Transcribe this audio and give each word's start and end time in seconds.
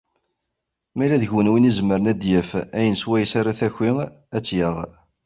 Ma 0.95 1.01
yella 1.03 1.21
deg-wen 1.23 1.51
win 1.51 1.67
i 1.69 1.69
izemren 1.71 2.09
ad 2.11 2.17
d-yaf 2.21 2.49
ayen 2.77 2.95
swayes 3.01 3.33
ara 3.39 3.51
d-taki, 3.55 3.91
ad 4.35 4.41
tt-yaɣ. 4.43 4.77